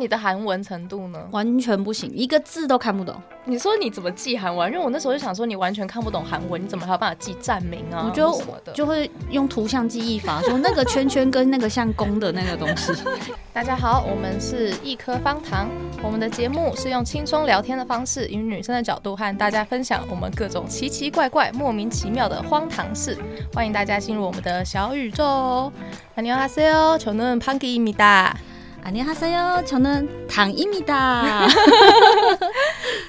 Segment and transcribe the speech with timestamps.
[0.00, 1.18] 你的韩文程度呢？
[1.30, 3.14] 完全不行，一个字都看不懂。
[3.44, 4.70] 你说你怎么记韩文？
[4.72, 8.06] 因为我那时候就想说，你完全看不懂韩文，你怎么还有办法记站名啊？
[8.06, 8.42] 我就
[8.72, 12.92] 就会用图像记忆法，说那个圈圈跟那个像弓的那个东西。
[13.52, 15.68] 大家好，我们是一颗方糖，
[16.02, 23.18] 我们的节目是用轻松聊天的方式，以女生的角度和大家分享我们各种奇奇怪怪、莫名其妙的荒唐事。
[23.52, 25.72] 欢迎大家进入我们的小宇宙。
[26.16, 28.34] 안녕하세요，저는팡기입니다。
[28.83, 31.47] 안녕하세요，저는탕입니다。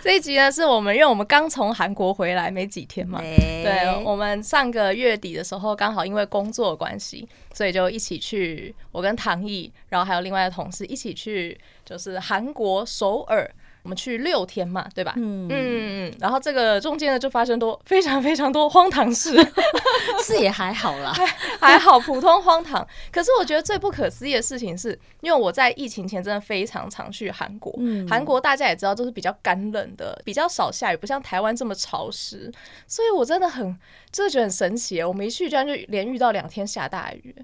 [0.02, 13.51] 这一集呢，是我们因为我们刚从韩国回来没几天嘛，对，对，我们上个月底的时候刚好因为工作关系，所以就一起去，我跟唐毅，然后还有另外的同事一起去，就是韩国首尔。
[13.84, 15.13] 我们去六天嘛，对吧？
[15.17, 19.35] 嗯嗯嗯，然后这个中间呢，就发生多非常非常多荒唐事，
[20.23, 21.26] 是也还好啦，还
[21.59, 22.88] 还好，普通荒唐。
[23.12, 32.52] 可是我觉得最不可思议的事情是，因为我在疫情前真的非常常去韩国，嗯，韩国大家也知道就是比较干冷的，比较少下雨，不像台湾这么潮湿，
[32.88, 33.78] 所以我真的很
[34.11, 37.36] 真的觉得很神奇，我们一去居然就连遇到两天下大雨。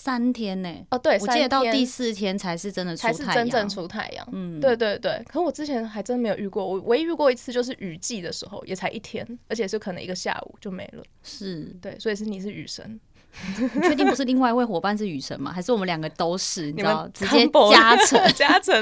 [0.00, 0.72] 三天呢？
[0.92, 4.28] 哦，对，我记得到第四天才是真的出太阳，才是真正出太阳。
[4.30, 5.20] 嗯，对对对。
[5.26, 11.02] 可我之前还真没有遇过，我唯一遇过一次就是雨季的时候，也才一天，而且是可能一个下午就没了。
[11.24, 13.00] 是，对，所以是你是雨神，
[13.74, 15.52] 你确定不是另外一位伙伴是雨神吗？
[15.52, 16.66] 还是我们两个都是？
[16.70, 18.80] 你知道，直接加成 加成，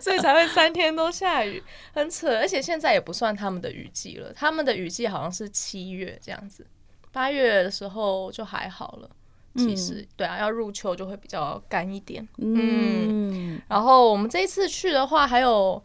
[0.00, 1.60] 所以才会三天都下雨，
[1.92, 2.38] 很扯。
[2.38, 6.64] 而且现在也不算他们的雨季了，他们的雨季好像是七月这样子，
[7.10, 9.10] 八月的时候就还好了。
[9.56, 12.26] 其实、嗯、对啊，要入秋就会比较干一点。
[12.38, 15.82] 嗯，嗯，然后我们这一次去的话，还有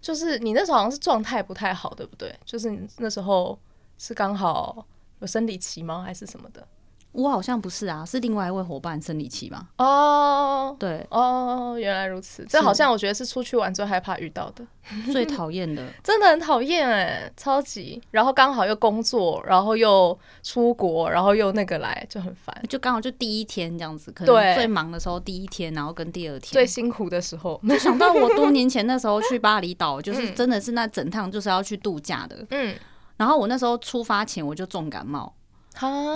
[0.00, 2.34] 就是你那时候好像是状态不太好，对不对？
[2.44, 3.58] 就是你那时候
[3.98, 4.86] 是刚好
[5.20, 6.02] 有生理期吗？
[6.02, 6.66] 还是什么的？
[7.12, 9.68] 我好像不是啊，是另外一位伙伴生理期嘛？
[9.78, 12.46] 哦，对，哦，原来如此。
[12.48, 14.64] 这好像我觉得是出去玩最害怕遇到的，
[15.12, 18.00] 最讨厌的， 真的很讨厌哎，超级。
[18.12, 22.56] 然后刚好又工作，然后又出国，然后又那个来，就很烦。
[22.68, 27.58] 就刚好就第一天这样子，可能最忙的时候第一天，然后跟第二天最辛苦的时候。
[27.64, 32.46] 没想到我多年前那时候去巴厘岛，就是真的是那整趟就是要去度假的。
[32.50, 32.74] 嗯，
[33.16, 35.34] 然后我那时候出发前我就重感冒。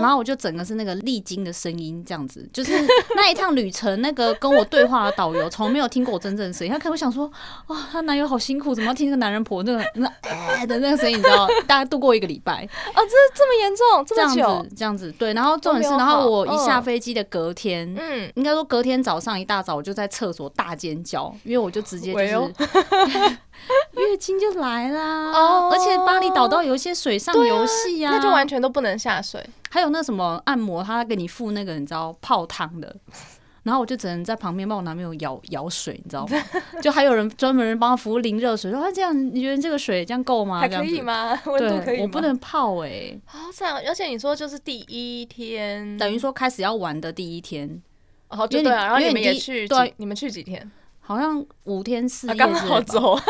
[0.01, 2.73] 然后我就整个是那个历经的声音，这样子， 就是
[3.17, 6.73] 那一趟旅程，那个跟我对话的导游从没有听过我真正的声音。
[6.73, 7.31] 他可能会想说，
[7.69, 11.19] 哇，她男友好辛苦，怎么要听这个男人婆那个那哎的那个声音？
[11.19, 15.33] 你知道，大概度过一个礼拜啊，这这么严重，这么久，这样子，对。
[15.35, 23.39] 然后重点是，然后我一下飞机的隔天，嗯，应该说隔天早上一大早我就在厕所大尖叫，因为我就直接就是。
[23.97, 29.45] 月经就来啦，oh, 而且巴厘岛到有一些水上游戏呀，那就完全都不能下水。
[29.71, 32.95] 还有那什么按摩，他给你敷那个你知道泡汤的，
[33.65, 36.37] 然后我就只能在旁边帮我男朋友舀舀水，你知道吗？
[36.83, 40.61] 就还有人专门人帮他服务淋热水，说他这样你觉得这个水这样够吗？
[40.61, 41.39] 还可以吗？
[41.47, 42.03] 温度可以吗？
[42.03, 43.75] 我不能泡哎、欸，好惨！
[43.87, 47.83] 而且你说就是第一天，等于说开始要玩的第一天，
[48.29, 50.71] 哦，就对啊，然后你们也去，对，你们去几天？
[51.07, 53.15] 好像五天四夜，刚好走。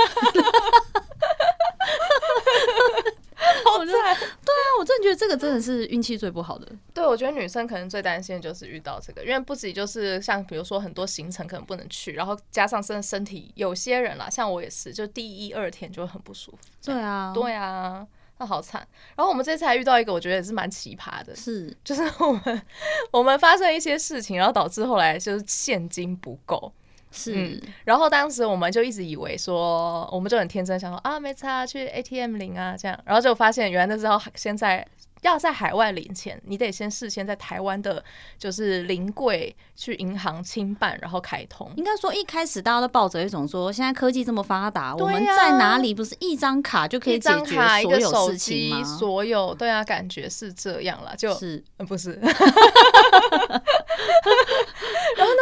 [3.64, 3.86] 好惨！
[3.90, 6.66] 对啊，我真的觉得这个真的是运气最不好的。
[6.92, 16.58] 对，我觉得女生可能最担心的就是遇到这个，因为不止就是像比如说很多行程可能不能去，然后加上身身体，有些人啦，像我也是，就第一二天就很不舒服。
[16.84, 18.06] 对啊，对啊，
[18.38, 18.86] 那好惨。
[19.16, 22.62] 然后我们这次还遇到一个，我觉得也是蛮奇葩的，是就是我们
[23.10, 26.72] 我们发生一些事情，然后导致后来就是现金不够。
[27.14, 34.86] 是、嗯，然后当时我们就一直以为说，我们就很天真想说啊，没差，去 ATM 领啊这样，然后就发现原来那时候现在。
[35.22, 38.04] 要在海外领钱，你得先事先在台湾的，
[38.38, 41.72] 就是临柜去银行清办，然后开通。
[41.78, 48.84] 应该说一开始大家都抱着一种说，现在科技这么发达，啊、我们在哪里不是一张卡就可以解决所有事情吗？
[48.84, 52.20] 所有对啊，感觉是这样了，就是、嗯、不是。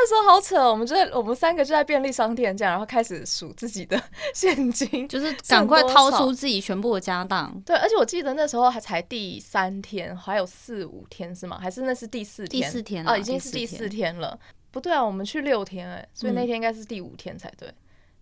[0.02, 4.02] 那时候好扯，我们就在我们三个就在便利商店这样，然后开始数自己的
[4.34, 7.52] 现金， 就是赶快掏出自己全部的家当。
[7.64, 9.72] 对，而且我记得那时候还才第三。
[9.82, 11.58] 天还有四五天是吗？
[11.60, 12.62] 还是那是第四天？
[12.62, 14.38] 第四天啊，已经是第四天了。
[14.70, 17.68] 不对啊，我们去六天哎、欸，所以那天应该是第五天才对。
[17.68, 17.74] 嗯、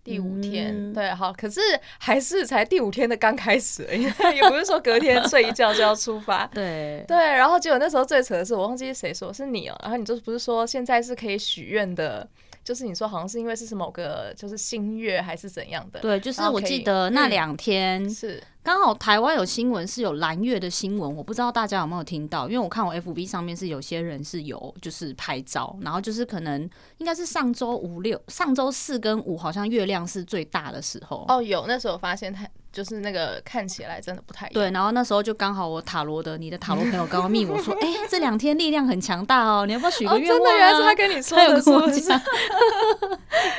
[0.03, 1.59] 第五天对，好，可是
[1.99, 6.45] 还是才第五天的刚开始， 也不是说隔天睡一觉就要出发。
[6.47, 9.79] 对对，然后结果那时候最扯的是，我忘记是谁说，是你哦、喔。
[9.83, 12.27] 然后你就是不是说现在是可以许愿的？
[12.71, 15.99] 就是你说好像是因为是是某个就是新月还是怎样的？
[15.99, 26.61] 对，就是我记得那两天是刚好台湾有新闻是有蓝月的新闻，我不知道大家有没有听到，因为我看我 FB 上面是有些人是有就是拍照，然后就是可能
[26.99, 31.25] 应该是上周五六、上周四跟五好像月亮是最大的时候。
[31.27, 32.47] 哦，有那时候发现它。
[32.71, 34.53] 就是那个看起来真的不太一样。
[34.53, 40.45] 对，然后那时候就刚好我塔罗的你的塔罗朋友刚刚密我说， 哎、欸，这两天力量很强大哦，你要不要许个愿望、啊哦？
[40.45, 42.09] 真的，原来是他跟你说的，是不是？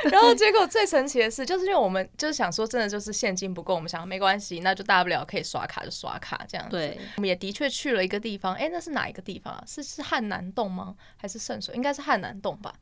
[0.09, 6.71] 然后结果最神奇的是，就是因为我们就是想说，真的就是现金不够，我们想没关系，那就大不了可以刷卡就刷卡这样子。
[6.71, 9.63] 对，我们也的确去了一个地方，哎、欸，那是哪一个地方啊？
[9.67, 10.95] 是是汉南洞吗？
[11.17, 11.75] 还是圣水？
[11.75, 12.73] 应该是汉南洞吧？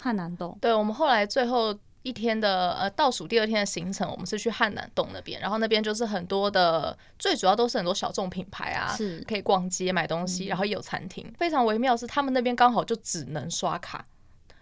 [0.00, 0.56] 汉南洞。
[0.60, 1.76] 对，我们后来最后。
[2.02, 11.30] 一天的呃倒数第二天的行程，我们是去汉南洞那边，然后那边就是很多的，最主要都是很多小众品牌啊，是可以逛街买东西，然后也有餐厅。
[11.38, 14.06] 非常微妙是，他们那边刚好就只能刷卡，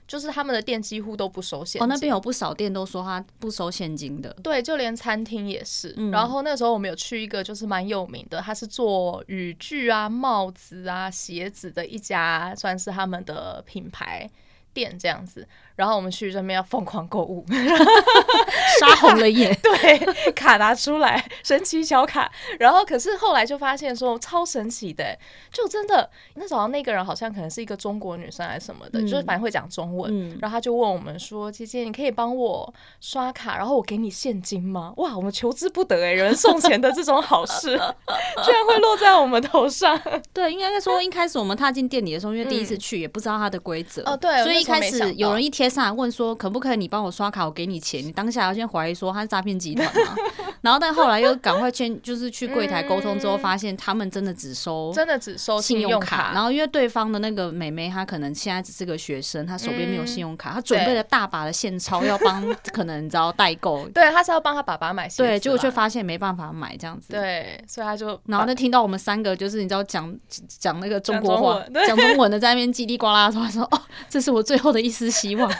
[0.09, 1.83] 就是他们的店几乎都不收现金。
[1.83, 4.33] 哦，那边有不少店都说他不收现金的。
[4.43, 5.91] 对，就连餐厅也是。
[6.11, 14.29] 然后那时候我们有去一个就是蛮有名的，他是做雨具啊、帽子啊、鞋子的一家，算是他们的品牌
[14.73, 15.47] 店这样子。
[15.79, 17.47] 然后我们去这边要疯狂购物，
[18.81, 19.57] 杀红了眼。
[19.63, 22.29] 对，卡拿出来，神奇小卡。
[22.59, 25.17] 然后可是后来就发现说超神奇的，
[25.53, 30.11] 就真的那时候那个人好像可能是一个中国女生还是什么的，嗯、就是反正会讲中文。
[30.13, 39.97] 嗯、然后他就问我们说：“姐姐，你可以帮我刷卡，然后我给你现金吗？” 哇，我们求之不得哎，有人送钱的这种好事，居然会落在我们头上。
[40.33, 45.68] 对，应该说一开始我们踏进店里的时候，因为第一次去也不知道它的规则、嗯、哦，对，所以一开始有人一天。
[45.69, 48.05] 上来问说可不可以你帮我刷卡，我给你钱。
[48.05, 50.15] 你当下要先怀疑说他是诈骗集团吗，
[50.61, 56.33] 然后但后来又赶快去就是去柜台沟通之后，发现他们真的只收真的只收信用卡。
[56.35, 63.89] 然后因为对方的那个妹妹她可能现在只是个学生，她手边没有信用卡，她准备了大把的现钞要帮 可能你知道代购。
[63.89, 65.09] 对，她是要帮她爸爸买。
[65.17, 67.09] 对，结果却发现没办法买这样子。
[67.11, 70.15] 对，所以她就然后就听到我们三个就是你知道讲
[70.49, 75.51] 讲那个中国话讲中文的在那边叽里呱啦说说哦，这是我最后的一丝希望。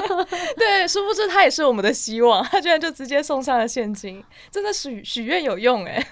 [0.56, 5.94] 对，殊不知他也是我们的希望，他居然就直接送上了现金，真的许许愿有用哎！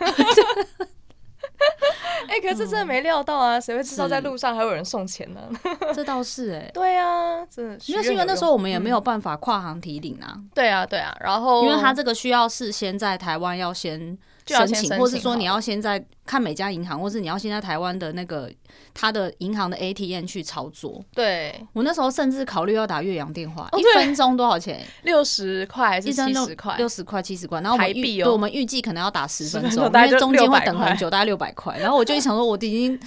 [2.29, 5.41] 哎，可是真的没料到啊，谁会知道在路上还有人送钱呢？
[5.95, 14.17] 这倒是哎，对啊，真的，因为因为那时候我们也没有办法跨行提领啊，对啊，对啊，然后因为他这个需要事先在台湾要先。
[14.47, 18.51] 申请，或是说你要先在看每家银行，或是你要先在台湾的那个
[18.93, 21.03] 他的银行的 ATM 去操作。
[21.15, 24.81] 对，我那时候甚至考虑要打岳阳电话，一分钟多少钱？
[25.03, 26.77] 六十块还是七十块？
[26.77, 27.61] 六十块、七十块。
[27.61, 31.79] 然后我们预，对，我们预计可能要打十分钟，因为中间会等很久，大概六百块。
[31.79, 33.01] 然后我就一想说，我已经。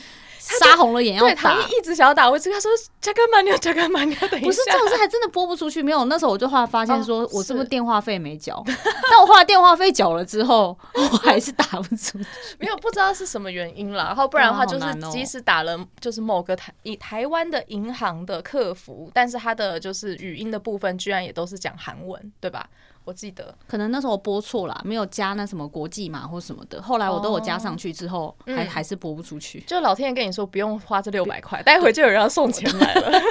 [0.59, 2.71] 杀红了眼要打，对，他一直想要打，我一直跟他说
[3.01, 3.41] 加干嘛？
[3.41, 4.03] 你 要加干嘛？
[4.03, 4.47] 你 要等一下。
[4.47, 5.81] 不是这种事，还真的拨不出去。
[5.83, 8.63] 没有，那时候我就后来发现说，我是不是电话费没缴？
[9.09, 12.25] 但我后来电话费缴了之后，我还是打不出去。
[12.59, 14.05] 没有，不知道是什么原因啦。
[14.05, 22.67] 然后不然的话，就是即使打了，就是某个台以台湾的银行的客服，但是他的就是语音的部分，居然也都是讲韩文，对吧？
[23.07, 26.81] 我记得可能那时候我拨错了，没有加那什么国际码或什么的。
[26.81, 29.61] 后来我都有加上去之后，还、嗯、还是播不出去。
[29.61, 33.21] 就老天爷跟你说不用花这六百块，待会就有人要送钱来了。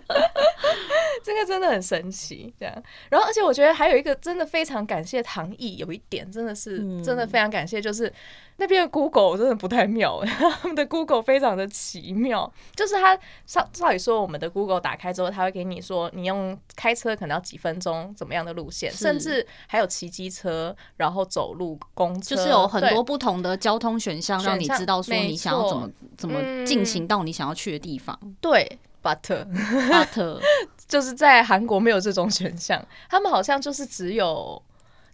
[1.22, 2.82] 这个真的很神奇，这样。
[3.08, 8.12] 然后，而且我觉得还有一个真的非常感谢唐毅，有一点真的是真的非常感谢，就是
[8.56, 10.22] 那边的 Google 真的不太妙，
[10.60, 12.52] 他们的 Google 非常的奇妙。
[12.74, 28.18] 就是他照照理说，我们的 Google 打开之后，他会给你说，你用开车可能要几分钟，怎么样的路线，甚至还有骑机车，然后走路、公车，就是有很多不同的交通选项，让你知道说你想要怎么怎么进行到你想要去的地方。
[28.40, 30.40] 对，But But
[30.90, 34.60] 就是在韩国没有这种选项，他们好像就是只有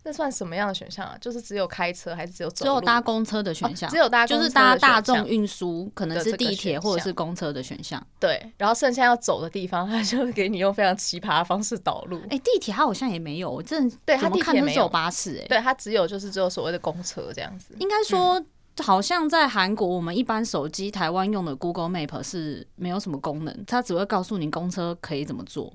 [0.03, 1.17] 那算什么样的选项啊？
[1.21, 2.65] 就是只有开车还是只有走？
[2.65, 8.05] 只有搭公车的选项，只有搭就是搭大众运输，可能是地铁或者是公车的选项。
[8.19, 12.21] 对，然后剩下要走的地方，他就给你用非常奇葩的方式导路。
[12.31, 17.75] 哎，地铁它好像也没有，我真的对它地铁没有巴士，哎，对它只有就是只有所谓的公车这样子。
[17.79, 18.43] 应该说。
[18.83, 25.73] 好像在韩国，我们一般手机台湾用的 Google Map 是没有什么功能，它只会告诉你公车可以怎么做，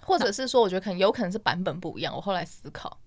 [0.00, 2.14] 或者是说，我觉得可能有可能是版本不一样。
[2.14, 2.98] 我后来思考，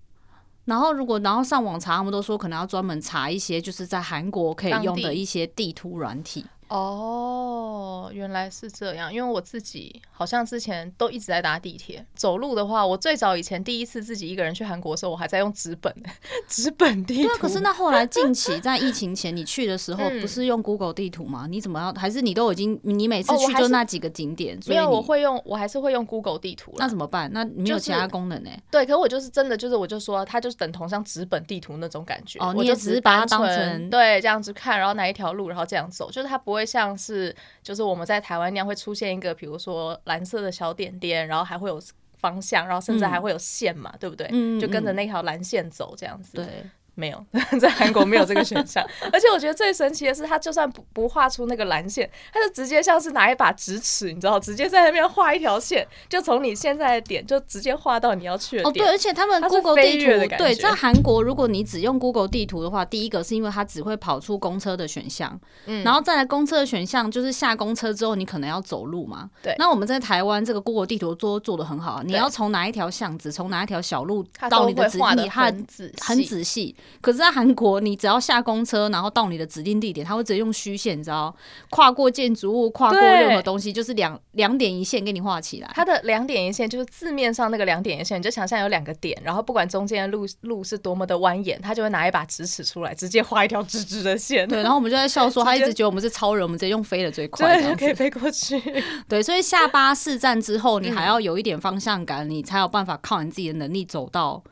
[0.63, 6.45] 然后如果然后上网查，他们都说可能要专门查一些就是在韩国可以用的一些地图软体。
[6.67, 9.13] 哦，原来是这样。
[9.13, 15.93] 因为我自己好像之前都一直在搭地铁，走路的话，我最早以前第一次自己一个人去韩国的时候，我还在用纸本
[16.50, 17.29] 纸本地图。
[17.29, 21.45] 对啊，可是那后来 近期在疫情前你去的时候，不是用 Google 地图吗？
[21.50, 21.93] 你怎么要？
[21.93, 24.60] 还是你都已经你每次去就那几个景点？
[24.62, 26.74] 所以我会用，我还是会用 Google 地图。
[26.77, 27.31] 那怎么办？
[27.31, 28.50] 那没有其他功能呢？
[28.72, 32.39] 对，可我就是真的就是我就说它就是等同像纸本地图那种感觉。
[32.39, 37.35] 哦，你也只是把它当成对这样子看，然后哪一条路，然后这样走，就是它不会像是。
[37.62, 41.81] 就是我们在台湾那样会出现一个，比如说蓝色的小点点，然后还会有
[42.17, 44.27] 方向，然后甚至还会有线嘛，嗯、对不对？
[44.31, 46.38] 嗯，就跟着那条蓝线走这样子。
[46.38, 46.47] 对。
[46.95, 47.25] 没有，
[47.59, 58.85] 在韩国没有这个选项， 而且我觉得最神奇的是，他就算不不画出那个蓝线，他就直接像是拿一把直尺，你知道，直接在那边画一条线，就从你现在的点就直接画到你要去的点。
[58.85, 69.53] 哦，对，而且他们 Google 地图，对，在韩国，如果你只用 Google 地图的话，第一个是因为它只会跑出公车的选项，嗯，然后再来公车的选项就是下公车之后你可能要走路嘛，对。
[69.57, 77.75] 那我们在台湾这个 Google 地图做做得很好，你要从哪一条巷子，从哪一条小路到你的指定地，它很仔很仔细，可是在韩国。
[77.85, 81.35] 你只要下公车，然后到你的指定地点，他会直接用虚线，你知道，
[81.69, 85.71] 跨过建筑物，跨过任何东西，就是两两点一线给你画起来。
[85.75, 94.47] 它的两点一线就是字面上那个两点一线，你就想象有两个点，然后不管中间的路路是多么的蜿蜒，他就会拿一把直尺出来，直接画一条直直的线。
[94.47, 98.61] 对，然后我们就在笑说， 他一直觉得我们是超人，我们直接用飞的最快，对，可以飞过去。
[99.07, 104.43] 对，所以下巴士站之后，你还要有一点方向感，你才有办法靠你自己的能力走到。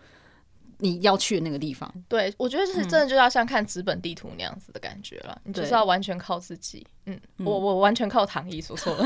[0.80, 6.86] 你要去的那个地方，对，我觉得是真的就要像看纸本地图那样子的感觉了，嗯、你就是要完全靠自己。
[7.06, 7.46] 嗯，嗯。
[7.46, 9.04] 我我完全靠糖衣说错了，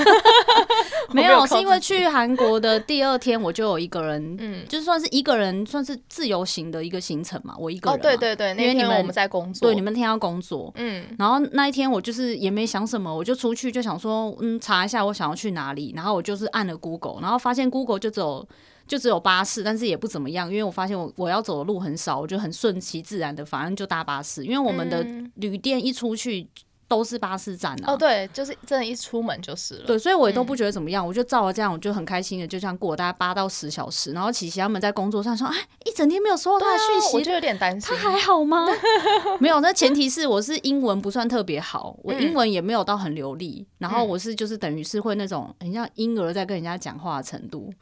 [1.11, 7.99] 没有，是因为去韩国的第二天我就有一个人，嗯，就算是一个人，算是自由行的一个行程嘛，我一个人。
[7.99, 18.47] 哦，对对对，因为你们我们在工作，对，你们天要工作，嗯，然后那一天我就是也没想什么，我就出去就想说，嗯，查一下我想要去哪里，然后我就是按了 Google，然后发现 Google 就只有。
[18.87, 24.43] 就只有巴士，但是也不怎么样，因为我发现我我要走的路很少，我就很顺其自然的，反正就搭巴士。
[24.43, 26.47] 因为我们的旅店一出去
[26.87, 27.93] 都是巴士站啊。
[27.93, 29.85] 哦，对，就是真的，一出门就是了。
[29.85, 34.11] 对，所以我也都不觉得怎么样，我就照了这样，我就很开心的，就这样过大概八到十小时。
[34.13, 38.65] 然后琪琪他们在工作上说，哎，一整天没有收到他的讯息，我就有点担心，他还好吗？
[39.39, 47.73] 没有，那前提是我是英文不算特别好，我英文也没有到很流利，然后我是就是等于是会那种很像婴儿在跟人家讲话的程度。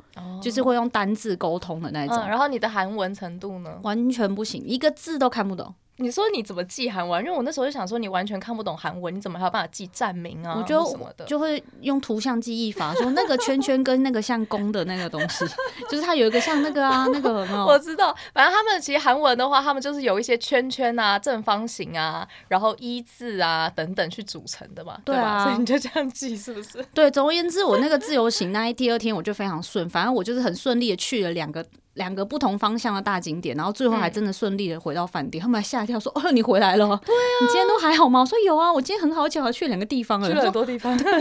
[0.41, 3.79] 就是会用单字沟通的那种，嗯，然后你的韩文程度呢？
[3.83, 5.73] 完全不行，一个字都看不懂。
[5.97, 7.23] 你说你怎么记韩文？
[7.23, 10.55] 因为我那时候就想说，你完全看不懂韩文，你怎么还有办法记站名啊？
[10.57, 15.45] 我就就会用图像记忆法，说那个圈圈跟那个像弓的那个东西，
[15.89, 17.63] 就是它有一个像那个啊，那个有？
[17.65, 26.85] 我知道，反正他们其实韩文的话，他们就是有一些圈圈啊、正方形啊，然后一字啊等等去组成的嘛，对啊，所以你就这样记是不是？
[26.93, 31.65] 对，总而言之，我那个自由行那一第二天我就非常顺，反正我就是很顺利的去了两个。
[31.95, 36.85] 两个不同方向的大景点，然后最后还真的顺利的回到饭店，嗯、他们还吓一跳说：“哦，你回来了？
[36.85, 36.99] 对啊，
[37.41, 41.17] 你今天都还好吗？”我说：“有啊，我今天很好巧，去两个地方了，去了很多地方， 真的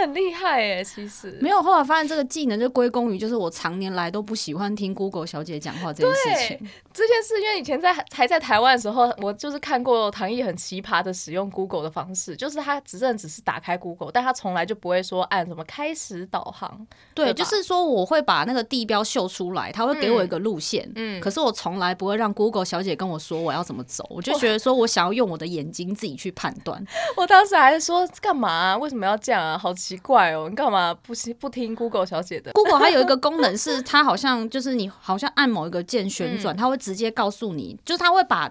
[0.00, 6.68] 很厉害哎。”其实没有，后来发现这个技能就归功于就是我常年来都不喜欢听 Google 小姐讲话这件事情。
[6.94, 16.86] 这件事因为以前在还在台湾的时候，我就是看过唐毅很奇葩的使用 Google 的方式，就是他只认只是打开 Google，但他从来就不会说按什么开始导航。
[17.14, 18.37] 对，对就是说我会把。
[18.38, 26.80] 把那个地标秀出来，他会给我一个路线，嗯，可是我从来不会让 Google 小姐跟我说我要怎么走，我就觉得说我想要用我的眼睛自己去判断。
[27.18, 28.78] 我当时还是说干嘛啊？
[28.78, 29.58] 为什么要这样啊？
[29.58, 30.46] 好奇怪哦！
[30.48, 38.48] 你干嘛不不听 Google 小姐的？Google 还有一个功能是， 它好像就是你好像按某一个键旋转，它会直接告诉你，就是它会把。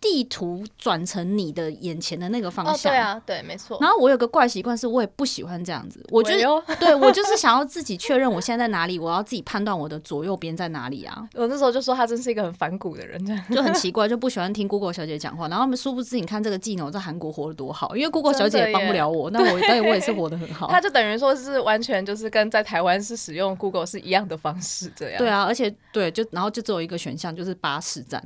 [0.00, 3.78] 地图转成你的眼前的那个方向，哦、对啊，对，没错。
[3.80, 6.04] 然后我有个怪习惯，是我也不喜欢这样子。
[6.10, 11.28] 我觉得， 对我就是想要自己确认我现在在哪里，我要自己判断我的左右边在哪里啊。
[11.34, 15.48] 我那时候就说他真是一个很反骨的人，就很奇怪， 就不喜欢听 Google 小姐讲话。
[15.48, 20.68] 然后他们殊不知，你看这个技能在韩国活得多好，因为 Google 小姐也帮不了我，那我但我也是活得很好。
[20.72, 25.18] 他就等于说是完全就是跟在台湾是使用 Google 是一样的方式，这样。
[25.18, 28.22] 对啊，而且对，就然后就只有一个选项，就是巴士站。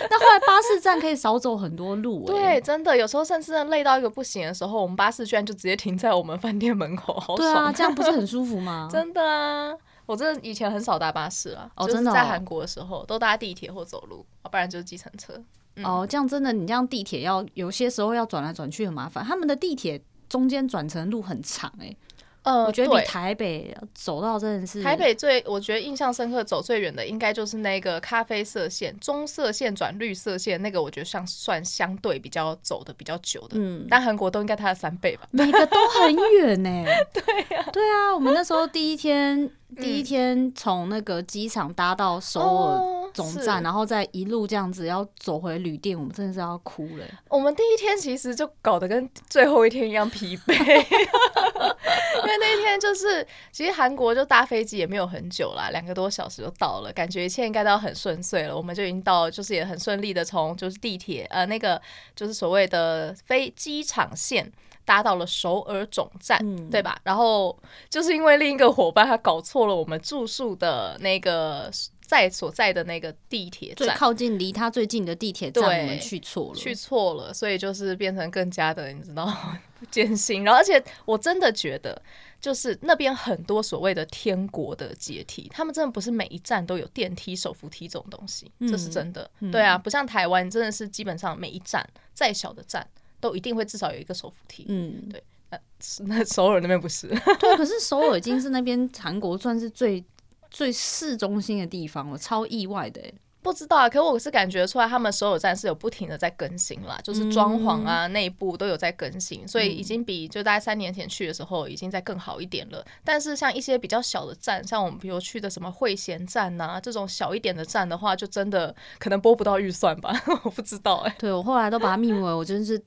[0.10, 7.38] 那后来巴士站可以少走很多路，欸，对，真的有时候甚至累到一个不行的时候，我们巴士居然就直接停在我们饭店门口，好爽。
[7.38, 8.88] 对啊，这样不是很舒服吗？
[8.92, 9.72] 真的啊，
[10.06, 15.32] 我真的以前很少搭巴士啊，哦，真的，在韩国的时候都搭地铁或走路，不然就是计程车。
[15.76, 21.96] 嗯、哦，这样真的，你这样地铁要有些时候要转来转去很麻烦，他们的地铁中间转乘路很长，欸，哎。
[22.44, 33.56] 呃，我觉得比台北走到真的是台北最，我觉得印象深刻走最远的应该就是那个咖啡色线，棕色线转绿色线，那个我觉得像算相对比较走的比较久的。
[33.58, 35.26] 嗯，但韩国都应该它的三倍吧？
[35.32, 36.84] 每个都很远呢、欸。
[37.12, 39.50] 对呀、啊，对啊，我们那时候第一天。
[39.74, 47.04] 第一天从那个机场搭到首尔总站，然后再一路这样子要走回旅店，我们真的是要哭了。
[47.28, 58.56] 我们第一天其实就搞得跟最后一天一样疲惫， 因为那一天就是其实韩国就搭飞机也没有很久啦，两个多小时就到了，感觉一切应该都要很顺遂了。
[58.56, 61.80] 我们就已经到，就是也很顺利的从就是地铁呃那个
[62.16, 64.50] 就是所谓的飞机场线。
[64.84, 66.98] 搭到了首尔总站，嗯，对吧？
[67.02, 67.56] 然后
[67.88, 79.32] 就是因为另一个伙伴他搞错了我们住宿的那个在所在的那个地铁站，最靠近离他最近的地铁站，我们去错了，去错了，所以就是变成更加的你知道
[79.90, 80.44] 艰辛。
[80.44, 82.00] 然后而且我真的觉得，
[82.40, 89.30] 就是那边很多所谓的天国的阶梯，他们真的不是每一站都有电梯、手扶梯这种东西，这是真的。
[89.40, 92.86] 嗯、对啊，不像台湾，真的是基本上每一站再小的站。
[93.24, 95.58] 都一定会至少有一个手扶梯，嗯，对，那
[96.18, 97.08] 那首尔那边不是，
[97.40, 100.04] 对，可是首尔已经是那边韩国算是最
[100.50, 103.00] 最市中心的地方了，超意外的，
[103.40, 112.84] 不知道啊，可我是感觉出来他们首尔站是有不停的在更新啦，就是装潢啊，内部都有在更新，所以已经比就大概三年前去的时候已经在更好一点了。
[113.02, 120.12] 但是像一些比较小的站，像我们比如去的什么会贤站呐，这种小一点的站的话，就真的可能拨不到预算吧，
[120.44, 121.14] 我不知道哎。
[121.18, 122.82] 对，我后来都把它命为我真是。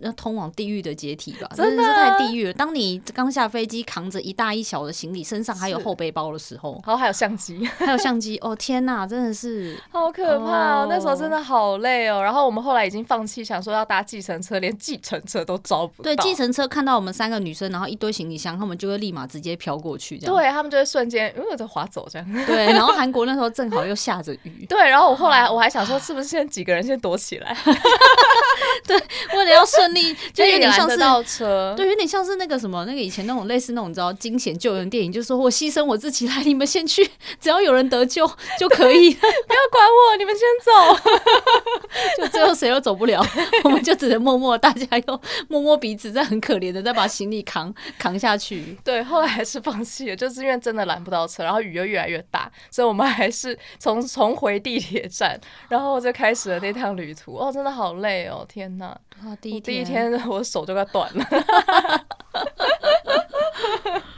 [0.00, 2.52] 要通往地狱的阶梯吧，真的，是太地狱了。
[2.52, 10.86] 当你刚下飞机，扛着一大一小的行李，身上还有后背包的时候，然后还有相机， 还有相机，哦天哪，真的是 好可怕哦！
[10.88, 12.22] 那时候真的好累哦。
[12.22, 16.04] 然后我们后来已经放弃，想说要搭计程车，连计程车都招不到。
[16.04, 20.34] 对，计程车看到我们三个女生，然后一堆行李箱，他们就会立马直接飘过去，这样。
[20.34, 22.46] 对，他们就会瞬间，因为在滑走这样。
[22.46, 24.66] 对，然后韩国那时候正好又下着雨。
[24.68, 27.56] 对，然后我后来我还想说，是不是先几个人先躲起来？
[28.86, 28.96] 对，
[29.34, 37.04] 为了要顺利，就有点像是倒车，对，有点像是那个什么，那个以前那种类似那种你知道惊险救援电影，就是说我牺牲我自己来，你们先去，
[37.38, 38.26] 只要有人得救
[38.58, 40.72] 就可以， 不要管我，你们先走。
[42.18, 43.24] 就最后谁都走不了，
[43.64, 48.76] 我们就只能默默，大家又摸摸鼻子，再很可怜的再把行李扛扛下去。
[48.82, 55.38] 对，后来还是放弃了，就是因为真的拦不到车，然后雨又越来越大，所以我们还是从重回地铁站，
[55.68, 57.36] 然后就开始了那趟旅途。
[57.36, 58.96] 哦，真的好累哦，天哪！
[59.22, 61.24] 啊，第一第一天 我手就快断了。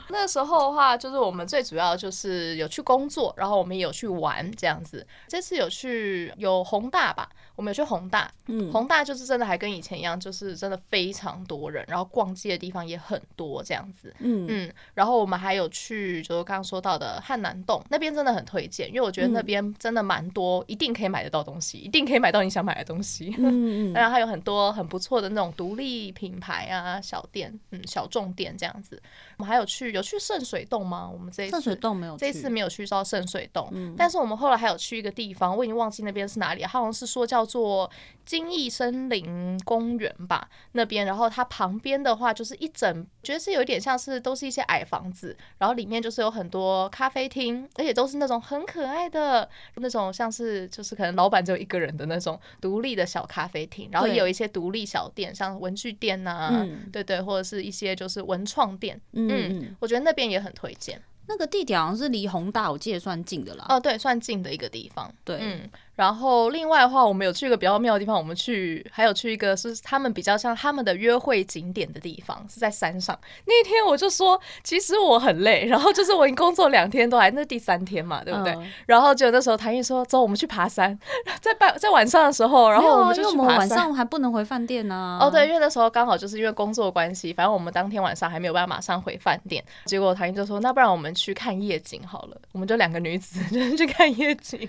[0.08, 5.06] 那时候的话，就是我们最主要就是有去工作，然后我们也有去玩这样子。
[5.28, 7.28] 这次有去有宏大吧。
[7.56, 14.46] 我们有去宏大，嗯，宏大就是真的还跟以前一样，就是真的非常多人，然后逛街的地方也很多这样子，嗯。
[14.48, 29.02] 嗯，然后我们还有去，就是刚刚说到的汉南洞那边，真的很推荐，因为我觉得那边真的蛮多，一定可以买得到东西，一定可以买到你想买的东西，嗯嗯， 然后还有很多很不错的那种独立品牌啊，小店，嗯，小众店这样子。
[29.38, 31.08] 我们还有去有去圣水洞吗？
[31.10, 37.45] 我们这一次圣水洞没有，这一次没有去到圣水洞，嗯，但是我们后来还有去一个地方，我已经忘记那边是哪里，好像是说叫。
[37.46, 37.88] 做
[38.24, 61.00] 金义森林公园吧，那边，然后它旁边的话就是一整，觉得是有点像是都是一些矮房子，然后里面就是有很多咖啡厅，而且都是那种很可爱的那种，像是就是可能老板只有一个人的那种独立的小咖啡厅，然后也有一些独立小店，像文具店呐、啊，嗯、对对，或者是一些就是文创店，嗯，嗯，我觉得那边也很推荐。
[61.28, 63.66] 那个地点好像是离宏大，我记得算近的啦。
[63.68, 65.12] 哦，对，算近的一个地方。
[65.24, 65.68] 对，嗯。
[65.96, 73.18] 然后另外的话，我们有去一个比较妙的地方，我们去还有去一个是他们比较像他们的约会景点的地方，是在山上。
[73.46, 78.52] 那天我就说，其实我很累，然后就是我已经工作两天都还，那第三天嘛，对不对？
[78.52, 80.96] 嗯、然后就那时候谭毅说，走，我们去爬山。
[81.40, 83.38] 在半在晚上的时候，然后我们就去爬山。
[83.38, 85.18] 我们晚上还不能回饭店呢、啊。
[85.26, 89.64] 哦，对，因为那时候刚好就是因为工作关系，反正我们当天晚上还没有办法马上回饭店。
[89.86, 94.68] 结果谭毅就说，那不然我们去看夜景好了，我们就两个女子 就去看夜景。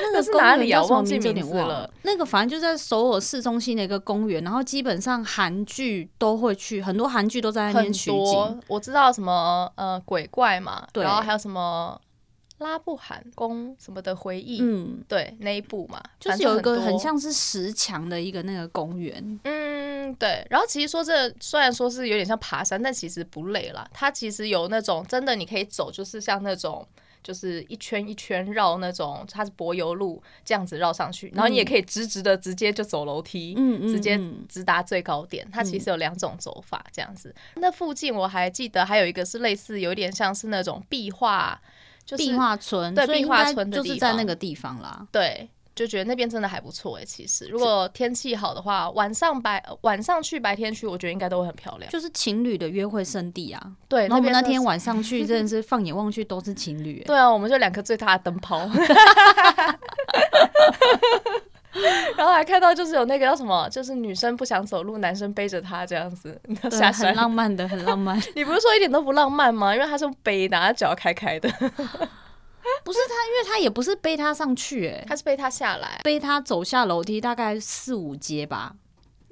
[0.00, 0.82] 那个是哪里啊？
[0.82, 1.88] 我忘记名字了。
[2.02, 8.60] 那个反正就在首尔市中心的一个公园，然后基本上韩剧都会去，很多韩剧都在那边取景。
[8.66, 12.00] 我知道什么呃鬼怪嘛，然后还有什么
[12.58, 20.44] 拉布罕宫什么的回忆，嗯，对，那一部嘛，就是有一个很像是石墙的一个那个公园，嗯，对。
[20.50, 23.86] 然后其实说这虽然说是有点像爬山，但其实不累啦。
[23.92, 26.86] 它其实有那种真的你可以走，就是像那种。
[27.22, 35.46] 就是一圈一圈绕那种，它是柏油路这样子绕上去，然后你也可以直直的直接就走楼梯，嗯，直接直达最高点。
[35.52, 37.34] 它其实有两种走法这样子。
[37.56, 41.60] 那附近我还记得还有一个是类似，有点像是那种壁画，
[42.04, 45.48] 就是壁画村，对，壁画村就是在那个地方啦，对。
[45.74, 51.90] 就觉得那边真的还不错哎，其实如果天气好的话，晚上白晚上去白天去，我觉得应该都会很漂亮。
[51.90, 53.72] 就是情侣的约会圣地啊。
[53.88, 57.02] 对，那边那天晚上去真的是 放眼望去都是情侣。
[57.06, 58.58] 对啊，我们就两颗最大的灯泡，
[62.18, 66.38] 然后还看到就是有那个叫什么，就是女生不想走路，男生背着她这样子
[66.70, 68.20] 下山，很浪漫的，很浪漫。
[68.36, 69.74] 你不是说一点都不浪漫吗？
[69.74, 71.50] 因为他是背的，他脚开开的。
[72.84, 78.74] 不是他，因为他也不是背他上去，欸，哎，他是背他下来，背他走下楼梯，大概四五阶吧。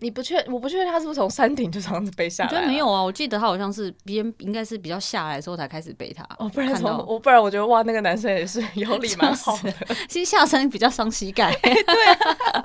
[0.01, 2.51] 你不确，我不确定他是不是从山顶就这样子背下来。
[2.51, 6.27] 我觉得没有啊，我记得他好像是别人应该是比较下来的时候才开始背他。
[6.39, 9.73] 哦，不然从我不然我觉得哇，那个男生也是有礼蛮好的。
[10.09, 11.55] 其实下山比较伤膝盖。
[11.63, 11.73] 对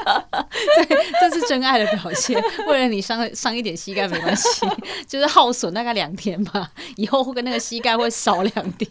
[0.07, 0.25] 啊，
[0.87, 2.41] 对，这是真爱的表现。
[2.67, 4.65] 为了你伤伤一点膝盖没关系，
[5.07, 8.89] 就是耗损大概两天吧，以后会跟那个膝盖会少两点。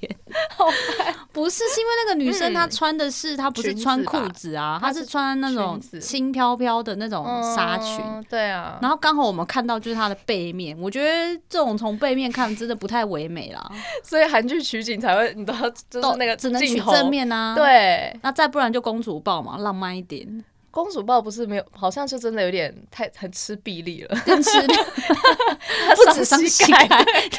[1.33, 8.01] 不是，是因为那个女生她穿的是她不是穿裤子啊，她是穿那种轻飘飘的那种纱裙。
[8.35, 13.71] 对啊，然后刚好我们看到就是它的背面，我觉得这种从背面看真的不太唯美啦。
[14.03, 17.55] 所以韩剧取景才会，你都要就是那个 只能取正面啊。
[17.55, 20.45] 对，那再不然就公主抱嘛，浪漫一点。
[20.73, 24.75] 公主抱不是没有，好像就真的有点太很吃臂力了，更吃力，
[25.95, 26.89] 不止伤膝盖，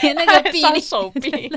[0.02, 1.52] 连那个臂力手臂。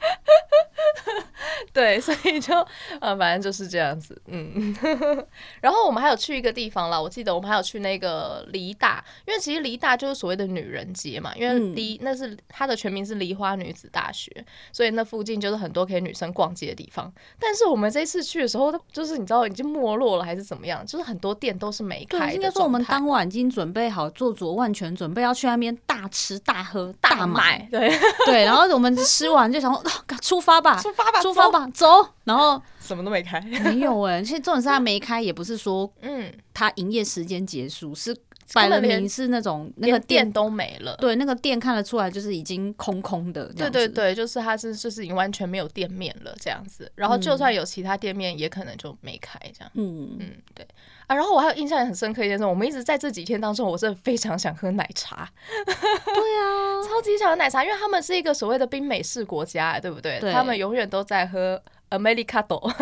[1.72, 2.54] 对，所以就
[3.00, 4.74] 呃，反正就是这样子，嗯。
[5.60, 14.30] 然后我们还有去一个地方啦，我记得我们还有去那个梨大，因为其实梨大就是所谓的女人街嘛，因为梨、嗯、那是它的全名是梨花女子大学，
[14.72, 17.12] 所以那附近就是很多可以女生逛街的地方。
[17.38, 20.84] 但是我们这一次去的时候，就是你知道已经没落了还是怎么样？
[20.84, 22.34] 就是很多店都是没开的。
[22.34, 27.66] 应该说我们当晚已经准备好做足万全准备，要去那边大吃大喝大买。
[27.70, 27.90] 对
[28.26, 29.82] 对，然后我们吃完就想说，
[30.20, 31.66] 出发吧，出发吧，出发吧。
[31.72, 31.86] 走，
[32.24, 34.22] 然后 什么都没开，没有哎、欸。
[34.22, 38.16] 其实重点是他没开，也不是说嗯，他营业时间结束，是
[38.52, 40.96] 摆了明是那种那个店，都没了。
[40.96, 43.52] 对，那个店看得出来就是已经空空的。
[43.54, 46.90] 对对对，就是它是就是已经完全没有店面了这样子。
[46.94, 49.70] 然后就算有其他店面，也可能就没开这样。
[49.74, 50.66] 嗯嗯，对
[51.06, 51.14] 啊。
[51.14, 55.28] 然后我还有印象很深刻一件事，我们一直在这几天当中，我真的非常想喝奶茶。
[55.64, 60.18] 对啊， 超级想喝奶茶，因为他们是一个所谓的冰美式国家，对不对？
[60.20, 61.62] 对，他们永远都在喝。
[61.90, 62.72] Americano，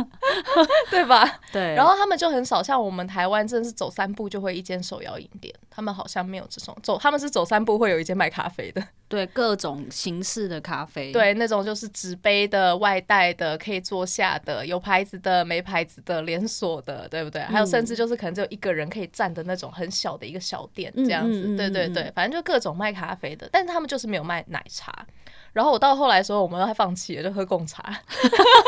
[0.90, 1.40] 对吧？
[1.52, 1.74] 对。
[1.74, 5.54] 然后他们就很少像我们台湾，真的是走三步就会一间手摇饮店。
[5.70, 8.82] 他们好像没有这种走，他们是走三步会有一间卖咖啡的。
[9.10, 11.10] 对，各种形式的咖啡。
[11.10, 17.42] 对，那种就是纸杯的、外带的、可以坐下的、有牌子的、没牌子的、连锁的，对不对？
[17.42, 21.56] 还有甚至就是可能只有一个人可以站的那种很小的一个小店这样子。
[21.56, 25.04] 对对对，反正就各种卖咖啡的，但是他们就是没有卖奶茶。
[25.52, 27.82] 然后我到后来的时候，我们都还放弃了，就喝贡茶。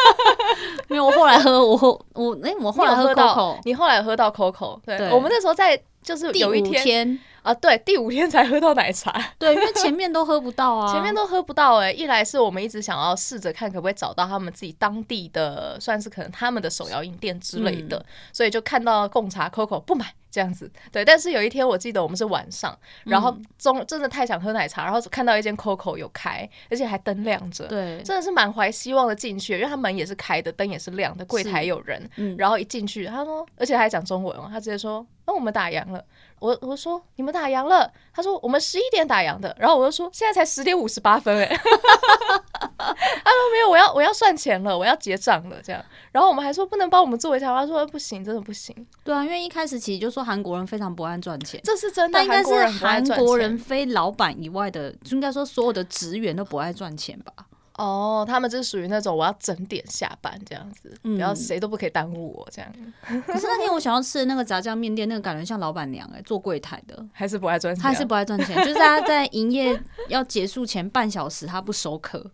[0.88, 4.80] 没有，我后来喝，我我哎，我后来喝到，你后来喝到 Coco。
[4.84, 9.12] 对，我们那时候在就是有一天啊，对，第五天才喝到奶茶。
[9.38, 11.90] 对，因为前面都喝不到啊， 前面都喝不到哎。
[11.92, 20.14] 一来是我们一直想要试着看可不可以找到他们自己当地的，算是可能他们的手摇饮店之类的，所以就看到贡茶 Coco 不买。
[20.32, 36.02] 这样子，对，但是有一天我记得我们是晚上，然后中真的太想喝奶茶，然后看到一间 COCO 有开，而且还灯亮着，对，真的是满怀希望的进去，因为他门也是开的，灯也是亮的，柜台有人，嗯，然后一进去，他说，而且还讲中文哦，他直接说，那我们打烊了。
[36.42, 48.74] 我我说你们打烊了，他说我们十一点打烊的，然后我就说现在才十点五十八分哎， 他说没有，我要我要算钱了，我要结账了这样，然后我们还说不能帮我们做一下，他说不行，真的不行。
[49.04, 57.32] 对啊，因为一开始其实就说韩国人非常不爱赚钱，这是真的，应该是韩国人非老板以外的，就应该说所有的职员都不爱赚钱吧。
[57.76, 62.70] 哦，他们就是属于那种我要整点下班这样子，不要谁都不可以耽误我这样。
[63.26, 72.30] 可是那天我想要吃的那个炸酱面店，那个感觉像老板娘哎、欸，做柜台的，还是不爱赚钱，还是不爱赚钱，就是他在营业要结束前半小时他不收客。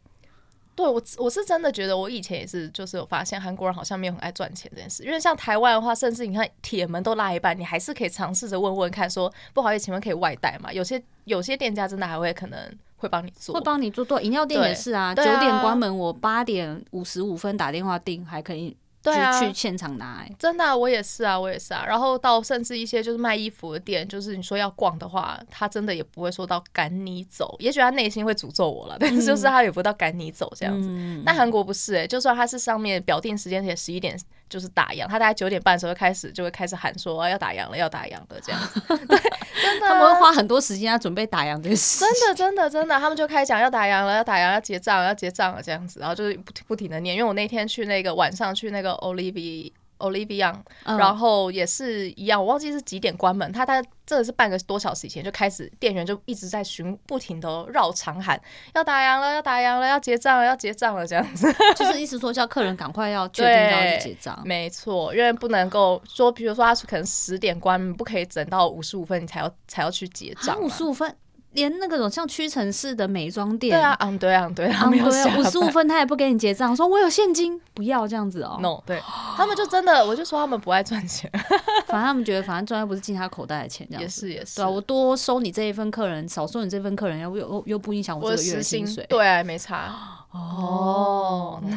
[0.79, 5.03] 对我我是真的觉得，我以前也是，就是有发现韩国人好像没有很爱赚钱这件事。
[5.03, 10.73] 因为像台湾的话，甚至你看铁门都拉一半，你还是可以尝试着问问看，说不好意思，请问可以外带吗？
[10.73, 12.59] 有些有些店家真的还会可能。
[13.01, 14.05] 会帮你做，会帮你做。
[14.05, 15.15] 对，饮料店也是啊。
[15.15, 20.37] 九点关门，我八点五十五分打电话订，还可以对啊，去现场拿、欸。
[20.39, 21.85] 真的、啊，我也是啊，我也是啊。
[21.87, 27.57] 然后到甚至一些就是卖衣服的店，就是你说要逛的话，他真的也不会说到赶你走。
[27.59, 30.89] 也许他内心会诅咒我了，但是就是他也不到赶你走这样子。
[30.91, 34.19] 嗯、但韩国不是诶、欸，就算他是上面表定时间写十一点。
[34.49, 38.81] 就是打烊，他大概九点半的时候开始就会开始喊说、啊、要打烊了，要打烊了这样子。
[39.07, 39.19] 对，
[39.63, 42.01] 真的，他们会花很多时间要准备打烊这件事。
[42.01, 47.15] 真的，真的，真的，他们就开始讲要打烊了，要打烊，要结账，要结账了这样子，然后就是不不停的念。
[47.15, 49.73] 因为我那天去那个晚上去那个 Olivia。
[49.99, 53.51] Olivia，然后也是一样，我忘记是几点关门。
[53.53, 58.41] 他他这是半个多小时以前就开始，店员就一直在巡，不停的绕场喊
[58.75, 64.41] 要打烊了，要打烊了，要结账了，要结账了，这样子，就是意思说叫客人赶快要确定要去结账。
[64.47, 70.61] 没错，因为不能够说，比如说他是可能十点关门，不可以等到五十五分你才要才要去结账。
[70.61, 71.15] 五十五分。
[71.59, 78.59] 连那个种像屈臣氏的美妆店，对啊，嗯，对啊，对啊，没有五十五分他也不给你结账，说我有现金，不要这样子哦。
[78.61, 79.03] No，对，
[79.37, 81.31] 他们就真的，我就说他们不爱赚钱，
[81.87, 84.57] 反正他们觉得反正赚又不是进他口袋的钱，这样子也是也是。
[84.57, 89.93] 对啊，我多收你这一份客人，少收你这份客人，又又又不影响我这个月薪水，对啊，没差。
[90.31, 91.61] 哦。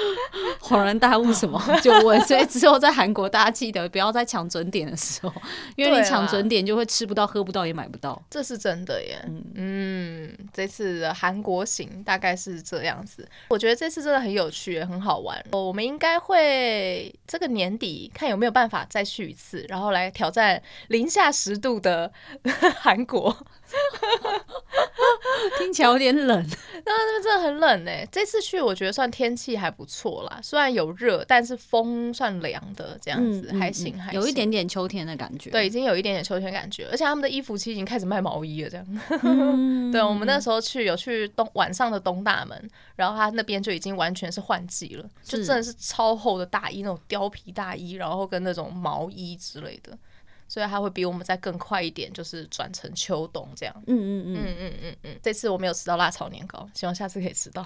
[0.60, 5.32] 恍然大悟，什么 就问，所以之后在韩国，大家记得不要再抢准点的时候，
[5.76, 8.20] 因为你抢准点就会吃不到、喝不到、也买不到。
[8.30, 9.18] 这是真的耶。
[9.26, 13.26] 嗯，嗯，这次的韩国行大概是这样子。
[13.48, 15.40] 我觉得这次真的很有趣，很好玩。
[15.52, 22.12] 我们应该会这个年底看有没有办法再去一次，然后来挑战零下十度的
[22.80, 23.36] 韩国。
[25.58, 26.46] 听起来有点冷，
[26.84, 27.90] 那那边真的很冷呢。
[28.10, 35.50] 这次去我觉得算天气还不错啦，虽然有热，但是风算凉的，这样子、嗯、还行，还行，有一点点秋天的感觉。
[35.50, 38.86] 对，已经有一点点秋天感觉，而且他们的衣服其实已经开始卖毛衣了，这样。
[39.22, 49.96] 嗯、 对，我们那时候去有去东晚上的东大门，然后他那边就已经完全是换季了，就真的是超厚的大衣，那种貂皮大衣，然后跟那种毛衣之类的。
[50.48, 53.74] 所以它会比我们再更快一点，就是转成秋冬这样。
[53.86, 55.18] 嗯嗯嗯嗯嗯嗯嗯。
[55.22, 57.64] 这次我没有吃到辣炒年糕，希望下次可以吃到。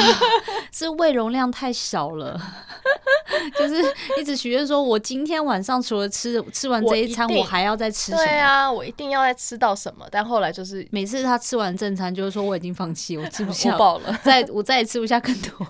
[0.72, 2.40] 是胃容量太小了，
[3.58, 3.82] 就是
[4.18, 8.24] 一直许愿说，我今天晚上除了吃吃完这一餐，我，我还要再吃什么？
[8.24, 10.06] 对啊，我一定要再吃到什么。
[10.10, 15.66] 但后来就是每次他吃完正餐，就是说我已经放弃，我吃不下，我饱了，再我再也吃不下更多。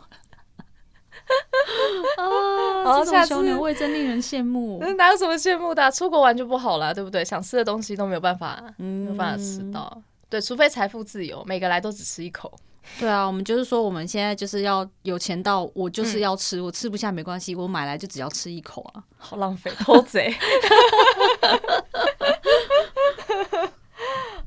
[2.16, 2.98] 啊！
[2.98, 4.78] 这种小鸟胃真令人羡慕。
[4.96, 5.90] 哪有什么羡慕的？
[5.90, 7.24] 出国玩就不好了，对不对？
[7.24, 10.02] 想吃的东西都没有办法，嗯没有办法吃到。
[10.28, 12.52] 对，除非财富自由，每个来都只吃一口。
[12.98, 20.34] 对啊，我们就是说，我们现在就是要有钱到我就是要吃，我吃不下没关系，我买来就只要吃一口啊，好浪费，偷贼。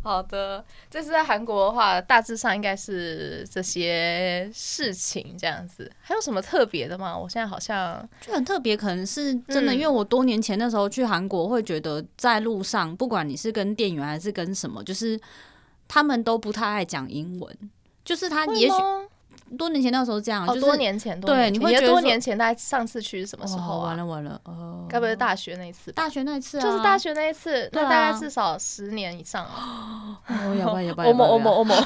[0.03, 5.89] 好的，这次在韩国的话，大致上应该是这些事情这样子。
[6.01, 7.17] 还有什么特别的吗？
[7.17, 15.19] 我现在好像就很特别，可能是真的，因为我多年前那时候去韩国，会觉得在路上，不管你是跟店员还是跟什么，就是
[15.87, 17.57] 他们都不太爱讲英文，
[18.03, 18.75] 就是他也许。
[19.57, 23.79] 多年前那时候这样，就是多年前，对，你会觉得多年前，大概上次去是什么时候？
[23.79, 25.91] 完了完了，哦，该不会是大学那一次？
[25.91, 29.51] 大学那一次啊，就是大学那一次，那大概至少十年以上了。
[30.27, 31.75] 哦，有吧有吧，欧某欧某欧某。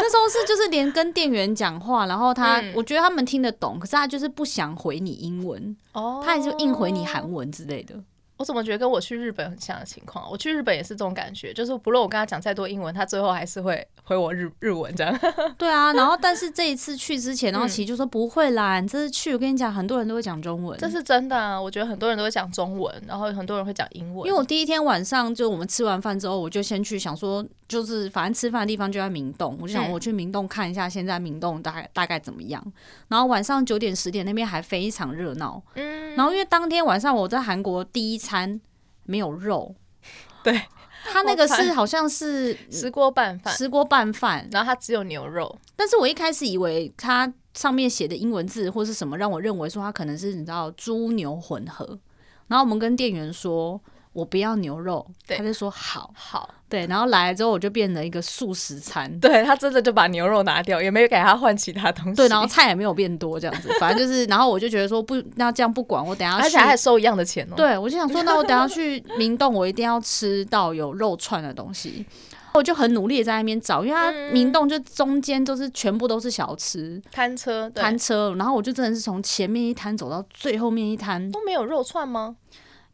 [0.00, 7.94] 那时候是就是连跟店员讲话，然后他，我觉得他们听得懂，可是他就是不想回你英文，哦，他还是硬回你韩文之类的。
[8.38, 10.26] 我怎么觉得跟我去日本很像的情况？
[10.30, 15.18] 我去日本也是这种感觉，就是不论我跟他讲再多英文，他最后还是会回我日日文这样。
[15.58, 21.60] 对啊，然后但是这一次去之前，然后其实就说不会啦，你这次去我跟你讲，很多人都会讲中文，这是真的啊。
[21.60, 24.26] 我觉得很多人都会讲中文，然后很多人会讲英文。
[24.26, 32.72] 因为我第一天晚上就我们吃完饭之后，我就先去想说，就是反正吃饭的地方就在明洞，我就想我去明洞看一下现在明洞大概大概怎么样。
[33.08, 38.60] 然后晚上九点十点那边还非常热闹，嗯，然后因为当天晚上我在韩国第一餐。
[39.10, 39.74] 没有肉，
[40.44, 40.52] 对，
[41.10, 45.58] 他那个 是好像是 石锅拌饭，石锅拌饭，然后它只有牛肉。
[45.74, 51.98] 但是我一开始以为它上面写的英文字或是什么，让我认为说它可能是你知道猪牛混合。
[52.48, 53.80] 然后我们跟店员说。
[54.18, 72.04] 我不要牛肉，他就说好，好，对，然后来了之后我就变成一个素食餐，对，他真的就把牛肉拿掉，也没有给他换其他东西，对，然后菜也没有变多这样子，反正就是， 然后我就觉得说不，那这样不管，我等下去，而且还收一样的钱哦，对，我就想说，那我等下去明洞，我一定要吃到有肉串的东西，
[72.54, 82.34] 我就很努力在那边找，因为他明洞就中间都是全部都是小吃摊车，摊车，然后我就真的是从前面一摊走到最后面一摊，都没有肉串吗？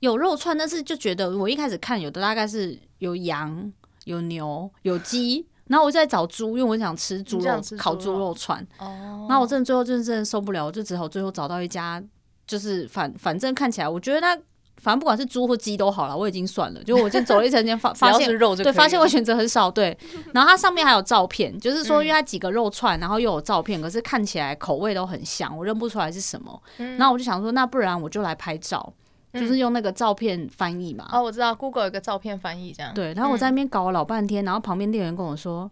[0.04, 3.72] 有肉串，但是就觉得我一开始看有的大概是有羊、
[4.04, 8.60] 有牛、有鸡，然后我就在找猪，因为我想吃猪肉，烤猪肉串。
[8.78, 9.26] 哦。
[9.28, 12.02] 然后我真的最后真的真的受不了，我就只好最后找到一家，
[12.46, 14.36] 就是反反正看起来，我觉得它
[14.76, 16.84] 反正不管是猪或鸡都好了，我已经算了。
[16.84, 18.28] 就我就走了一整天，发 发现
[18.64, 19.70] 对，发现我选择很少。
[19.70, 19.96] 对。
[20.34, 26.62] 然后它上面还有照片，就是说因为它几个肉串，然后又有照片，可是看起来口味都很像，我认不出来是什么。
[26.98, 28.92] 然后我就想说，那不然我就来拍照。
[29.34, 31.06] 就是用那个照片翻译嘛。
[31.12, 32.94] 哦，我知道，Google 有个照片翻译这样。
[32.94, 35.70] 对，然后我在那边搞了老半天，然后旁边店员跟我说：“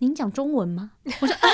[0.00, 1.48] 您讲中文吗？”我说：“啊，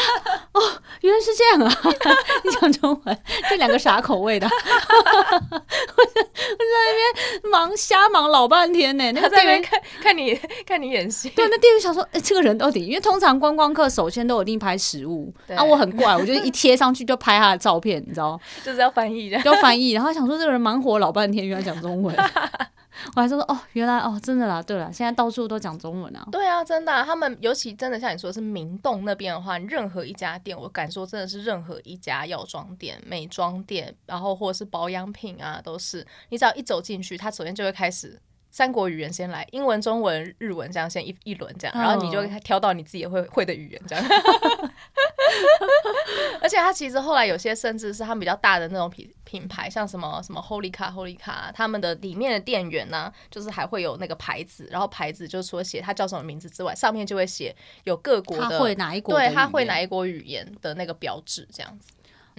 [0.53, 0.61] 哦，
[1.03, 1.81] 原来是这样啊！
[2.45, 9.13] 你讲中文，这两个啥口味的？” 我在我在那边忙瞎忙老半天呢。
[9.13, 11.29] 那个店员看看你看你演戏。
[11.31, 12.87] 对，那店员想说：“哎，这个人到底……
[12.87, 19.91] 因为通常观光客首先都有一定拍食物，啊，我很怪，我就一贴上去就拍他的照片，你知道 就是要翻译，要翻译。
[19.93, 22.15] 然后想说这个人忙活老半天，原来讲中文。
[23.15, 26.27] 我还说哦，原来哦，真的啦，对了，现在到处都讲中文啊。
[26.31, 38.21] 对啊，真的啊，他们尤其真的像你说是明洞那边的话，任何一家店，我敢说真的是任何一家药妆店、美妆店，然后或者是保养品啊，都是你只要一走进去，他首先就会开始。
[38.49, 44.03] 三国语言先来，英文、中文、日文这样先一一轮这样，然后你就挑到你自己会会的语言这样。
[46.57, 61.93] 而且它其实后来有些甚至是他们比较大的那种品品牌，像什么什么 Holyca Holyca，他们的里面的店员呢，就是还会有那个牌子，然后牌子就除了写他叫什么名字之外，上面就会写有各国的，他会哪一国，对，他会哪一国语言的那个标志这样子。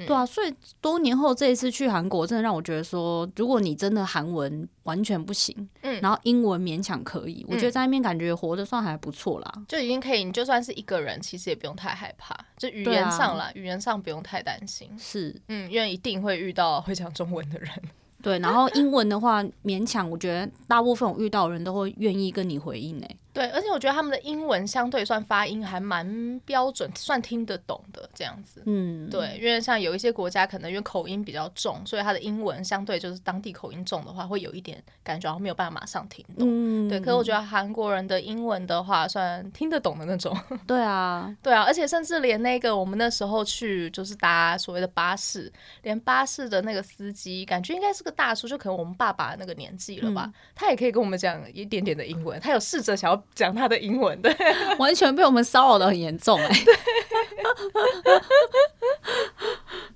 [0.06, 10.24] 对啊，所以多年后这一次去韩国，真的让我觉得说，如果你真的韩文完全不行，嗯，然后英文勉强可以，嗯，我觉得在那边感觉活得算还不错啦，就已经可以。
[10.24, 14.90] 你就算是一个人，其实也不用太害怕，就语言上啦，啊，语言上不用太担心。
[15.00, 17.70] 是，嗯，因为一定会遇到会讲中文的人。
[18.22, 23.18] 对，然后英文的话，勉强我觉得大部分我遇到的人都会愿意跟你回应诶。
[23.38, 28.64] 对，而且我觉得他们的英文相对算发音还蛮标准，算听得懂的这样子。
[28.66, 36.48] 嗯，对，因为像有一些国家可能因为口音比较重，所以他的英文相对就是当地口音重的话，会有一点感觉，没有办法马上听懂。
[36.50, 37.00] 嗯，对。
[37.00, 40.36] 可是我觉得韩国人的英文的话，算听得懂的那种。
[40.66, 53.24] 对啊，对啊，而且甚至连那个我们那时候去就是搭所谓的巴士，连巴士的那个司机，感觉应该是个大叔，就可能我们爸爸那个年纪了吧，嗯，他也可以跟我们讲一点点的英文，他有试着想要。
[53.36, 54.36] 讲他的英文，对，
[54.80, 56.50] 完全被我们骚扰的很严重，哎，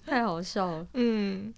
[0.06, 1.54] 太好笑了，嗯，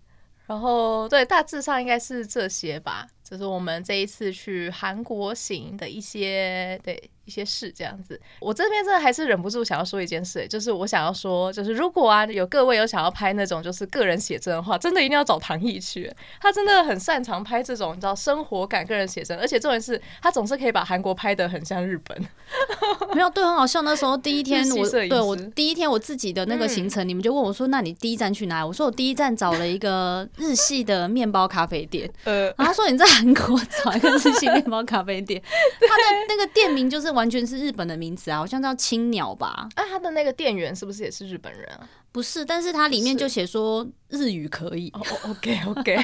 [0.45, 7.09] 然后对，大致上应该是这些吧，就是我们这一次去韩国行的一些对。
[7.25, 22.25] 一些事这样子，我这边真的还是忍不住想要说一件事，就是我想要说，就是如果啊有各位有想要拍那种就是个人写真的话，真的一定要找唐毅去，他真的很擅长拍这种你知道生活感个人写真，而且重点是他总是可以把韩国拍的很像日本。
[23.15, 23.81] 没有，对，很好笑。
[23.83, 28.67] 那时候第一天 我对我第一天我自己的那个行程，嗯、你们就问我说，那你第一站去哪里？
[28.67, 32.11] 我说我第一站找了一个日系的面包咖啡店。
[32.25, 37.13] 呃，然后他说你在韩国找一个日系面包咖啡店， 它的那个店名就是。
[37.13, 39.67] 完全是日本的名字啊，好像叫青鸟吧？
[39.75, 41.87] 啊，他的那个店员是不是也是日本人啊？
[42.11, 44.91] 不是，但是它里面就写说日语可以。
[44.93, 45.95] 哦，OK OK。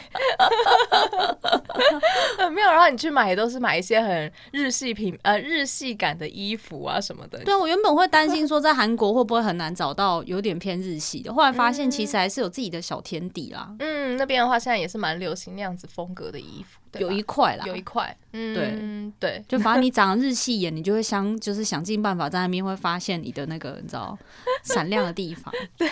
[2.52, 7.40] 没有，然后你去买也都是买一些很日系品呃日系感的衣服啊什么的。
[7.44, 13.74] 对啊，我原本会担心说在韩国会不会很难找到有点偏日系的，后来发现其实还是有自己的小天地啦。
[13.80, 18.16] 嗯，那边的话现在也是蛮流行那样子风格的衣服，有一块啦，有一块。
[18.32, 19.40] 嗯，对。
[19.40, 24.18] 对，就反正你长日系眼，你就会想 就是想尽办法在那边会发现你的那个你知道
[24.64, 25.54] 闪亮的地方。
[25.78, 25.90] 对。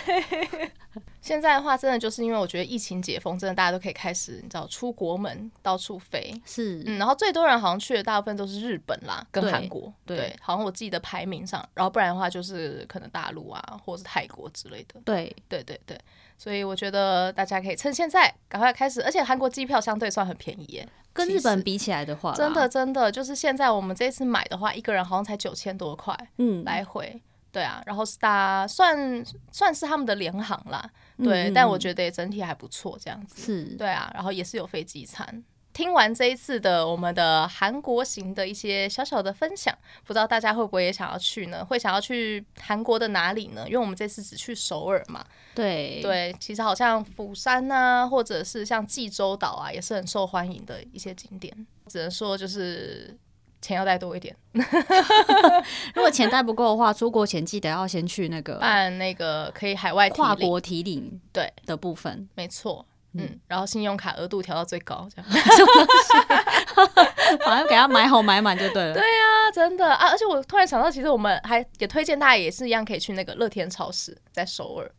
[1.22, 16.00] 现在的话，真的就是因为我觉得疫情解封，真的大家都可以开始，你知道出国门到处飞，是，嗯，然后最多人好像去的大部分都是日本啦，跟韩国，对，对，好像我记得排名上，然后不然的话就是可能大陆啊，或者是泰国之类的，对，对对对，
[16.38, 27.22] 所以我觉得大家可以趁现在赶快开始，而且韩国机票相对算很便宜耶，跟日本比起来的话，真的真的就是现在我们这次买的话，一个人好像才九千多块，嗯，来回。
[27.50, 35.44] 对啊，然后是搭算算是他们的联航啦，对，嗯、但我觉得也整体还不错，这样子是，对啊，然后也是有飞机餐。
[35.78, 39.72] 听完这一次的我们的韩国行的一些小小的分享，
[40.04, 41.64] 不知道大家会不会也想要去呢？
[41.64, 43.64] 会想要去韩国的哪里呢？
[43.68, 51.56] 因为我们这次只去首尔嘛，对对，其实好像釜山啊，或者是像济州岛啊，也是很受欢迎的一些景点。
[51.86, 53.16] 只能说就是。
[53.60, 54.34] 钱要带多一点，
[55.96, 62.86] 如果钱带不够的话，出国前记得要先去那个办那个可以海外跨国提领对的部分，没错。
[63.18, 65.30] 嗯，然后信用卡额度调到最高，这样，
[67.46, 68.94] 反正给他买好买满就对了。
[68.94, 70.10] 对呀、啊，真的啊！
[70.10, 74.90] 而且我突然想到，其实我们还也推荐大家也是一样，可以去那个乐天超市，在首尔。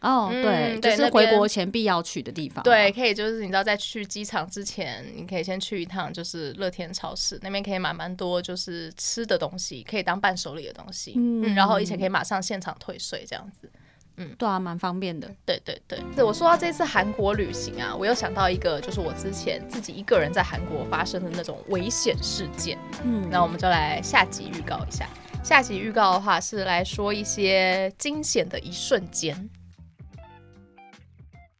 [0.00, 2.60] 哦，对，就、嗯、是回国前必要去的地方。
[2.64, 11.12] 对，可以就是你知道，在去机场之前，你可以先去一趟，就是乐天超市那边可以买蛮多，就是吃的东西，可以当伴手礼的东西。
[11.16, 13.70] 嗯，嗯，然后而且可以马上现场退税这样子。
[14.16, 15.30] 嗯，对啊，蛮方便的。
[15.44, 22.78] 对对对，对我说到这次韩国旅行啊，我又想到一个，就是我之前自己一个人在韩国发生的那种危险事件。
[23.04, 25.08] 嗯，那我们就来下集预告一下。
[25.42, 29.50] 下集预告的话是来说一些惊险的一瞬间。